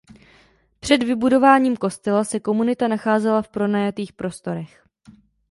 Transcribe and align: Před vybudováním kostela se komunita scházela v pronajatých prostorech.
Před 0.79 1.03
vybudováním 1.03 1.77
kostela 1.77 2.23
se 2.23 2.39
komunita 2.39 2.97
scházela 2.97 3.41
v 3.41 3.49
pronajatých 3.49 4.13
prostorech. 4.13 4.87